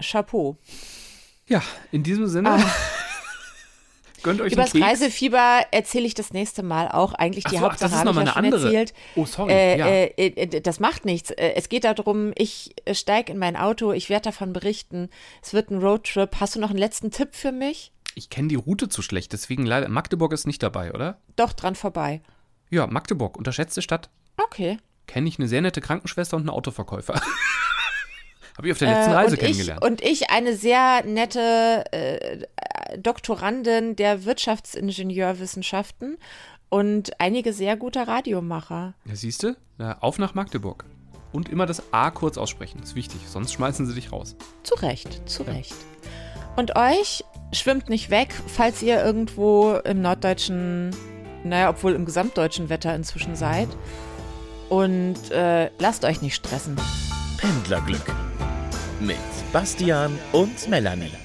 [0.02, 0.58] Chapeau.
[1.48, 1.62] Ja,
[1.92, 2.52] in diesem Sinne.
[2.52, 2.72] Ah.
[4.26, 7.14] Gönnt euch Über das Reisefieber erzähle ich das nächste Mal auch.
[7.14, 8.66] Eigentlich die so, Hauptsache habe ich ja schon andere.
[8.66, 8.94] erzählt.
[9.16, 9.54] Oh, sorry.
[9.54, 9.86] Äh, ja.
[9.86, 11.30] äh, äh, das macht nichts.
[11.30, 15.10] Äh, es geht darum, ich äh, steige in mein Auto, ich werde davon berichten.
[15.44, 16.40] Es wird ein Roadtrip.
[16.40, 17.92] Hast du noch einen letzten Tipp für mich?
[18.16, 19.90] Ich kenne die Route zu schlecht, deswegen leider.
[19.90, 21.20] Magdeburg ist nicht dabei, oder?
[21.36, 22.24] Doch, dran vorbei.
[22.72, 24.10] Ja, Magdeburg, unterschätzte Stadt.
[24.44, 24.80] Okay.
[25.06, 27.22] Kenne ich eine sehr nette Krankenschwester und einen Autoverkäufer.
[28.58, 29.82] Habe ich auf der letzten äh, Reise und kennengelernt.
[29.84, 36.18] Ich, und ich eine sehr nette äh, Doktorandin der Wirtschaftsingenieurwissenschaften
[36.70, 38.94] und einige sehr gute Radiomacher.
[39.06, 39.56] Ja, siehst du?
[40.00, 40.86] Auf nach Magdeburg.
[41.34, 44.38] Und immer das A kurz aussprechen, ist wichtig, sonst schmeißen sie dich raus.
[44.64, 45.52] Zu Recht, zu ja.
[45.52, 45.76] Recht.
[46.56, 50.96] Und euch schwimmt nicht weg, falls ihr irgendwo im norddeutschen,
[51.44, 53.68] naja, obwohl im gesamtdeutschen Wetter inzwischen seid.
[54.70, 56.78] Und äh, lasst euch nicht stressen.
[57.38, 58.16] Pendlerglück
[59.00, 59.18] mit
[59.52, 61.25] Bastian und Melanie.